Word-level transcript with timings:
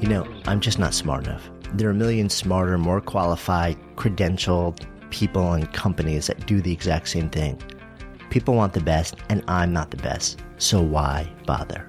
You 0.00 0.08
know, 0.08 0.26
I'm 0.46 0.60
just 0.60 0.78
not 0.78 0.94
smart 0.94 1.26
enough. 1.26 1.50
There 1.74 1.88
are 1.88 1.92
a 1.92 1.94
million 1.94 2.30
smarter, 2.30 2.78
more 2.78 3.02
qualified, 3.02 3.76
credentialed 3.96 4.86
people 5.10 5.52
and 5.52 5.70
companies 5.74 6.26
that 6.28 6.46
do 6.46 6.62
the 6.62 6.72
exact 6.72 7.10
same 7.10 7.28
thing. 7.28 7.60
People 8.30 8.54
want 8.54 8.72
the 8.72 8.80
best, 8.80 9.16
and 9.28 9.44
I'm 9.46 9.74
not 9.74 9.90
the 9.90 9.98
best, 9.98 10.40
so 10.56 10.80
why 10.80 11.30
bother? 11.46 11.86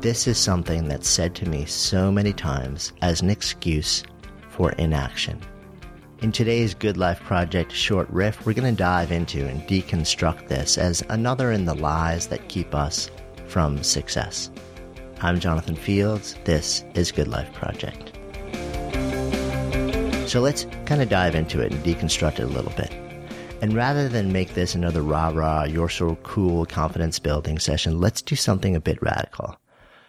This 0.00 0.28
is 0.28 0.38
something 0.38 0.86
that's 0.86 1.08
said 1.08 1.34
to 1.36 1.48
me 1.48 1.64
so 1.64 2.12
many 2.12 2.32
times 2.32 2.92
as 3.02 3.20
an 3.20 3.30
excuse 3.30 4.04
for 4.50 4.70
inaction. 4.72 5.40
In 6.22 6.30
today's 6.30 6.74
Good 6.74 6.96
Life 6.96 7.20
Project 7.20 7.72
short 7.72 8.08
riff, 8.10 8.46
we're 8.46 8.52
going 8.52 8.72
to 8.72 8.78
dive 8.78 9.10
into 9.10 9.44
and 9.44 9.62
deconstruct 9.62 10.46
this 10.46 10.78
as 10.78 11.02
another 11.08 11.50
in 11.50 11.64
the 11.64 11.74
lies 11.74 12.28
that 12.28 12.48
keep 12.48 12.76
us 12.76 13.10
from 13.48 13.82
success. 13.82 14.50
I'm 15.22 15.38
Jonathan 15.38 15.76
Fields. 15.76 16.34
This 16.44 16.82
is 16.94 17.12
Good 17.12 17.28
Life 17.28 17.52
Project. 17.52 18.12
So 20.26 20.40
let's 20.40 20.66
kind 20.86 21.02
of 21.02 21.10
dive 21.10 21.34
into 21.34 21.60
it 21.60 21.72
and 21.72 21.84
deconstruct 21.84 22.40
it 22.40 22.44
a 22.44 22.46
little 22.46 22.72
bit. 22.72 22.90
And 23.60 23.74
rather 23.74 24.08
than 24.08 24.32
make 24.32 24.54
this 24.54 24.74
another 24.74 25.02
rah 25.02 25.28
rah, 25.28 25.64
you're 25.64 25.90
so 25.90 26.14
cool 26.22 26.64
confidence 26.64 27.18
building 27.18 27.58
session, 27.58 28.00
let's 28.00 28.22
do 28.22 28.34
something 28.34 28.74
a 28.74 28.80
bit 28.80 29.02
radical. 29.02 29.58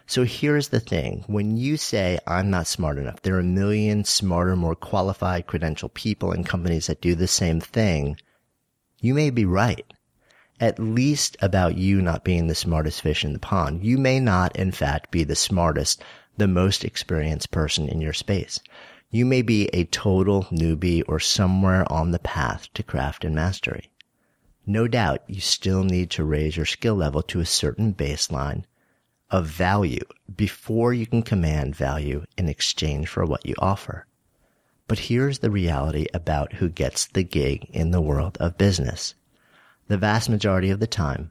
So 0.06 0.24
here's 0.24 0.68
the 0.68 0.80
thing. 0.80 1.24
When 1.26 1.58
you 1.58 1.76
say, 1.76 2.18
I'm 2.26 2.48
not 2.48 2.66
smart 2.66 2.96
enough, 2.96 3.20
there 3.20 3.34
are 3.34 3.40
a 3.40 3.44
million 3.44 4.04
smarter, 4.04 4.56
more 4.56 4.74
qualified, 4.74 5.46
credentialed 5.46 5.92
people 5.92 6.32
and 6.32 6.46
companies 6.46 6.86
that 6.86 7.02
do 7.02 7.14
the 7.14 7.28
same 7.28 7.60
thing. 7.60 8.16
You 9.00 9.12
may 9.12 9.28
be 9.28 9.44
right 9.44 9.84
at 10.62 10.78
least 10.78 11.36
about 11.42 11.76
you 11.76 12.00
not 12.00 12.22
being 12.22 12.46
the 12.46 12.54
smartest 12.54 13.02
fish 13.02 13.24
in 13.24 13.32
the 13.32 13.38
pond. 13.40 13.84
You 13.84 13.98
may 13.98 14.20
not, 14.20 14.54
in 14.54 14.70
fact, 14.70 15.10
be 15.10 15.24
the 15.24 15.34
smartest, 15.34 16.04
the 16.36 16.46
most 16.46 16.84
experienced 16.84 17.50
person 17.50 17.88
in 17.88 18.00
your 18.00 18.12
space. 18.12 18.60
You 19.10 19.26
may 19.26 19.42
be 19.42 19.66
a 19.72 19.86
total 19.86 20.44
newbie 20.44 21.02
or 21.08 21.18
somewhere 21.18 21.84
on 21.92 22.12
the 22.12 22.20
path 22.20 22.68
to 22.74 22.84
craft 22.84 23.24
and 23.24 23.34
mastery. 23.34 23.90
No 24.64 24.86
doubt 24.86 25.24
you 25.26 25.40
still 25.40 25.82
need 25.82 26.10
to 26.10 26.22
raise 26.22 26.56
your 26.56 26.64
skill 26.64 26.94
level 26.94 27.22
to 27.22 27.40
a 27.40 27.44
certain 27.44 27.92
baseline 27.92 28.62
of 29.30 29.46
value 29.46 30.04
before 30.36 30.94
you 30.94 31.06
can 31.06 31.22
command 31.22 31.74
value 31.74 32.24
in 32.38 32.48
exchange 32.48 33.08
for 33.08 33.24
what 33.24 33.44
you 33.44 33.56
offer. 33.58 34.06
But 34.86 35.00
here's 35.00 35.40
the 35.40 35.50
reality 35.50 36.06
about 36.14 36.52
who 36.52 36.68
gets 36.68 37.06
the 37.06 37.24
gig 37.24 37.68
in 37.72 37.90
the 37.90 38.00
world 38.00 38.38
of 38.38 38.56
business 38.56 39.16
the 39.88 39.98
vast 39.98 40.28
majority 40.28 40.70
of 40.70 40.80
the 40.80 40.86
time, 40.86 41.30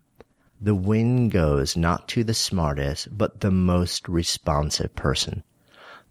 the 0.59 0.75
win 0.75 1.29
goes 1.29 1.75
not 1.75 2.07
to 2.09 2.23
the 2.23 2.33
smartest, 2.33 3.17
but 3.17 3.39
the 3.39 3.49
most 3.49 4.07
responsive 4.07 4.95
person. 4.95 5.43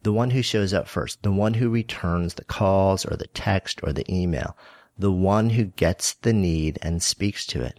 The 0.03 0.13
one 0.13 0.31
who 0.31 0.43
shows 0.43 0.75
up 0.75 0.89
first, 0.89 1.23
the 1.23 1.31
one 1.31 1.55
who 1.55 1.69
returns 1.69 2.35
the 2.35 2.45
calls 2.45 3.05
or 3.05 3.17
the 3.17 3.29
text 3.29 3.81
or 3.83 3.93
the 3.93 4.11
email, 4.13 4.57
the 4.99 5.13
one 5.13 5.51
who 5.51 5.67
gets 5.67 6.15
the 6.15 6.33
need 6.33 6.79
and 6.83 7.03
speaks 7.03 7.47
to 7.47 7.63
it. 7.63 7.79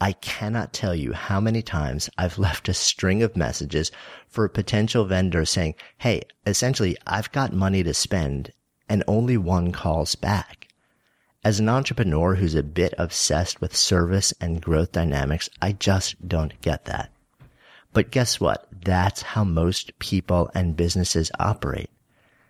I 0.00 0.12
cannot 0.12 0.72
tell 0.72 0.94
you 0.94 1.12
how 1.12 1.40
many 1.40 1.62
times 1.62 2.10
I've 2.18 2.38
left 2.46 2.68
a 2.68 2.74
string 2.74 3.22
of 3.22 3.36
messages 3.36 3.92
for 4.26 4.44
a 4.44 4.50
potential 4.50 5.04
vendor 5.04 5.44
saying, 5.44 5.76
Hey, 5.98 6.22
essentially, 6.44 6.96
I've 7.06 7.30
got 7.30 7.52
money 7.52 7.82
to 7.84 7.94
spend 7.94 8.52
and 8.88 9.04
only 9.06 9.36
one 9.36 9.70
calls 9.70 10.14
back. 10.14 10.63
As 11.44 11.60
an 11.60 11.68
entrepreneur 11.68 12.36
who's 12.36 12.54
a 12.54 12.62
bit 12.62 12.94
obsessed 12.96 13.60
with 13.60 13.76
service 13.76 14.32
and 14.40 14.62
growth 14.62 14.92
dynamics, 14.92 15.50
I 15.60 15.72
just 15.72 16.26
don't 16.26 16.58
get 16.62 16.86
that. 16.86 17.12
But 17.92 18.10
guess 18.10 18.40
what? 18.40 18.66
That's 18.72 19.20
how 19.20 19.44
most 19.44 19.98
people 19.98 20.50
and 20.54 20.74
businesses 20.74 21.30
operate. 21.38 21.90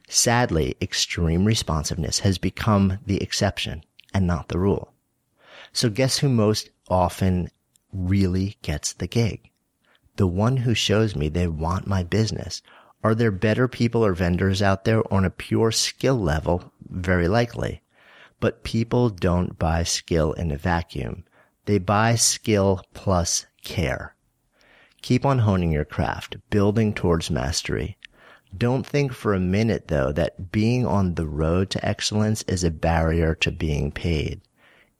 Sadly, 0.09 0.77
extreme 0.81 1.45
responsiveness 1.45 2.21
has 2.21 2.39
become 2.39 3.01
the 3.05 3.21
exception 3.21 3.83
and 4.15 4.29
not 4.29 4.49
the 4.49 4.61
rule. 4.61 4.93
So 5.73 5.91
guess 5.91 6.19
who 6.19 6.29
most 6.29 6.71
often 6.89 7.51
really 7.93 8.59
gets 8.63 8.93
the 8.93 9.09
gig? 9.09 9.51
The 10.17 10.29
one 10.29 10.59
who 10.59 10.73
shows 10.73 11.17
me 11.17 11.29
they 11.29 11.49
want 11.49 11.89
my 11.89 12.05
business. 12.05 12.63
Are 13.03 13.17
there 13.17 13.33
better 13.33 13.67
people 13.67 14.05
or 14.05 14.15
vendors 14.15 14.63
out 14.63 14.85
there 14.85 15.03
on 15.13 15.25
a 15.25 15.31
pure 15.31 15.73
skill 15.73 16.17
level? 16.17 16.73
Very 16.89 17.27
likely. 17.27 17.83
But 18.45 18.63
people 18.63 19.09
don't 19.09 19.59
buy 19.59 19.85
skill 19.85 20.35
in 20.35 20.51
a 20.51 20.59
vacuum. 20.59 21.25
They 21.65 21.79
buy 21.79 22.17
skill 22.17 22.83
plus 22.93 23.47
care. 23.63 24.17
Keep 25.01 25.25
on 25.25 25.39
honing 25.39 25.73
your 25.73 25.87
craft, 25.87 26.37
building 26.51 26.93
towards 26.93 27.31
mastery. 27.31 27.97
Don't 28.55 28.85
think 28.85 29.15
for 29.15 29.33
a 29.33 29.41
minute 29.41 29.89
though 29.89 30.13
that 30.13 30.53
being 30.53 30.85
on 30.85 31.15
the 31.15 31.27
road 31.27 31.71
to 31.71 31.83
excellence 31.83 32.43
is 32.43 32.63
a 32.63 32.71
barrier 32.71 33.35
to 33.37 33.51
being 33.51 33.91
paid. 33.91 34.43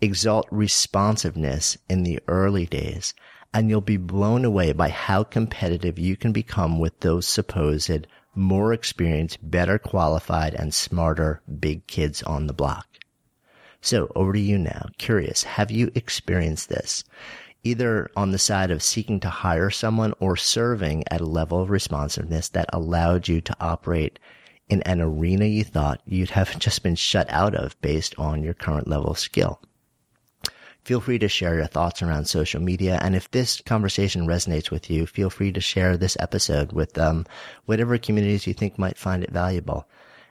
Exalt 0.01 0.49
responsiveness 0.51 1.77
in 1.87 2.03
the 2.03 2.21
early 2.27 2.65
days 2.65 3.13
and 3.53 3.69
you'll 3.69 3.83
be 3.83 3.99
blown 3.99 4.47
away 4.47 4.73
by 4.73 4.89
how 4.89 5.23
competitive 5.23 5.99
you 5.99 6.17
can 6.17 6.33
become 6.33 6.79
with 6.79 6.99
those 7.01 7.27
supposed 7.27 8.07
more 8.35 8.73
experienced, 8.73 9.39
better 9.43 9.79
qualified 9.79 10.55
and 10.55 10.73
smarter 10.73 11.43
big 11.61 11.87
kids 11.87 12.23
on 12.23 12.47
the 12.47 12.55
block. 12.55 12.87
So 13.85 14.11
over 14.17 14.33
to 14.33 14.41
you 14.41 14.57
now. 14.57 14.87
Curious, 14.97 15.43
have 15.43 15.71
you 15.71 15.91
experienced 15.95 16.71
this? 16.71 17.05
Either 17.65 18.11
on 18.17 18.31
the 18.31 18.39
side 18.39 18.71
of 18.71 18.83
seeking 18.83 19.21
to 19.21 19.29
hire 19.29 19.69
someone 19.69 20.15
or 20.21 20.37
serving 20.37 21.05
at 21.11 21.21
a 21.21 21.27
level 21.27 21.61
of 21.61 21.69
responsiveness 21.69 22.49
that 22.49 22.71
allowed 22.73 23.29
you 23.29 23.43
to 23.43 23.55
operate 23.61 24.19
in 24.71 24.81
an 24.83 25.03
arena 25.03 25.45
you 25.45 25.65
thought 25.65 26.01
you'd 26.07 26.31
have 26.31 26.59
just 26.59 26.83
been 26.83 26.95
shut 26.95 27.29
out 27.29 27.55
of 27.55 27.79
based 27.83 28.15
on 28.19 28.43
your 28.43 28.55
current 28.55 28.89
level 28.89 29.11
of 29.11 29.19
skill. 29.19 29.61
Feel 30.83 31.03
free 31.03 31.19
to 31.19 31.29
share 31.29 31.55
your 31.55 31.67
thoughts 31.67 32.01
around 32.01 32.25
social 32.25 32.63
media. 32.63 32.99
And 33.03 33.15
if 33.15 33.31
this 33.33 33.61
conversation 33.61 34.27
resonates 34.27 34.71
with 34.71 34.91
you, 34.91 35.05
feel 35.05 35.29
free 35.29 35.53
to 35.53 35.61
share 35.61 35.99
this 35.99 36.17
episode 36.19 36.73
with 36.73 36.97
um, 36.97 37.27
whatever 37.67 37.99
communities 37.99 38.47
you 38.47 38.55
think 38.55 38.79
might 38.79 38.97
find 38.97 39.23
it 39.23 39.31
valuable. 39.31 39.87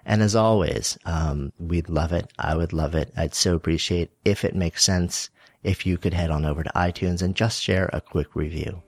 And 0.06 0.22
as 0.22 0.36
always, 0.36 0.98
um, 1.06 1.54
we'd 1.58 1.90
love 1.90 2.12
it. 2.12 2.32
I 2.38 2.56
would 2.56 2.74
love 2.74 2.96
it. 2.96 3.12
I'd 3.16 3.34
so 3.34 3.56
appreciate 3.56 4.12
if 4.26 4.44
it 4.44 4.56
makes 4.56 4.84
sense 4.84 5.30
if 5.64 5.86
you 5.86 5.98
could 5.98 6.14
head 6.14 6.30
on 6.30 6.46
over 6.46 6.64
to 6.64 6.72
iTunes 6.76 7.22
and 7.22 7.36
just 7.36 7.62
share 7.62 7.90
a 7.94 8.02
quick 8.02 8.36
review. 8.36 8.82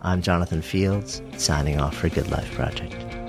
I'm 0.00 0.22
Jonathan 0.22 0.62
Fields, 0.62 1.22
signing 1.36 1.80
off 1.80 1.96
for 1.96 2.08
Good 2.08 2.30
Life 2.30 2.52
Project. 2.54 3.21